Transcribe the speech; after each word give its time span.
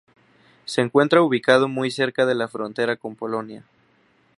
Se 0.65 0.81
encuentra 0.81 1.21
ubicado 1.21 1.67
muy 1.67 1.91
cerca 1.91 2.25
de 2.25 2.33
la 2.33 2.47
frontera 2.47 2.95
con 2.95 3.15
Polonia. 3.15 3.63